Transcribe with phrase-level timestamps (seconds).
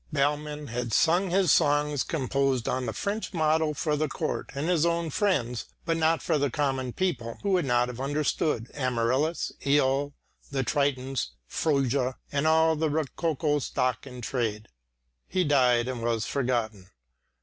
[0.11, 4.83] Bellmann had sung his songs composed on the French model for the Court and his
[4.83, 10.13] own friends, but not for the common people, who would not have understood "Amaryllis," "Eol,"
[10.49, 14.69] "The Tritons," "Fröja" and all the rococo stock in trade.
[15.27, 16.89] He died and was forgotten.